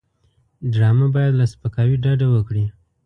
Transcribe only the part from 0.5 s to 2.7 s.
ډرامه باید له سپکاوي ډډه وکړي